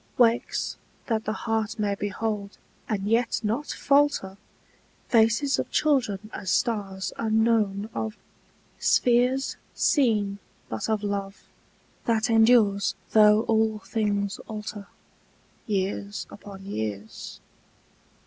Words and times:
Wakes, 0.17 0.77
that 1.05 1.25
the 1.25 1.31
heart 1.45 1.77
may 1.77 1.93
behold, 1.93 2.57
and 2.89 3.03
yet 3.07 3.39
not 3.43 3.67
falter, 3.67 4.35
Faces 5.09 5.59
of 5.59 5.69
children 5.69 6.31
as 6.33 6.49
stars 6.49 7.13
unknown 7.19 7.87
of, 7.93 8.17
spheres 8.79 9.57
Seen 9.75 10.39
but 10.69 10.89
of 10.89 11.03
love, 11.03 11.43
that 12.05 12.31
endures 12.31 12.95
though 13.11 13.43
all 13.43 13.77
things 13.77 14.39
alter, 14.47 14.87
Years 15.67 16.25
upon 16.31 16.65
years. 16.65 17.39